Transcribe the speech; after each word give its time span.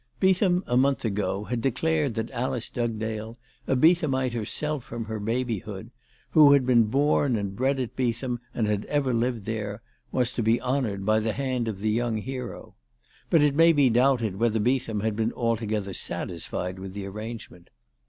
Beetham, 0.19 0.63
a 0.65 0.75
month 0.75 1.05
ago, 1.05 1.43
had 1.43 1.61
declared 1.61 2.15
that 2.15 2.31
Alice 2.31 2.71
Dugdale, 2.71 3.37
a 3.67 3.75
Beethamite 3.75 4.33
herself 4.33 4.83
from 4.83 5.05
her 5.05 5.19
baby 5.19 5.59
hood, 5.59 5.91
who 6.31 6.53
had 6.53 6.65
been 6.65 6.85
born 6.85 7.35
and 7.35 7.55
bred 7.55 7.79
at 7.79 7.95
Beetham 7.95 8.39
and 8.51 8.65
had 8.65 8.85
ever 8.85 9.13
lived 9.13 9.45
there, 9.45 9.83
was 10.11 10.33
to 10.33 10.41
be 10.41 10.59
honoured 10.59 11.05
by 11.05 11.19
the 11.19 11.33
hand 11.33 11.67
of 11.67 11.81
the 11.81 11.91
young 11.91 12.17
hero. 12.17 12.73
But 13.29 13.43
it 13.43 13.53
may 13.53 13.73
be 13.73 13.91
doubted 13.91 14.37
whether 14.37 14.59
Beetham 14.59 15.01
had 15.01 15.15
been 15.15 15.33
altogether 15.33 15.93
satisfied 15.93 16.79
with 16.79 16.93
the 16.93 17.05
arrange 17.05 17.51
ment. 17.51 17.69